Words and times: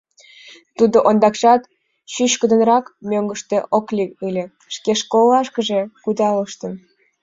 Тудо 0.77 0.97
ондакшат 1.09 1.61
чӱчкыдынак 2.13 2.85
мӧҥгыштӧ 3.09 3.57
ок 3.77 3.85
лий 3.95 4.11
ыле, 4.27 4.45
шке 4.75 4.91
школлашкыже 5.01 5.81
кудалыштын. 6.03 6.73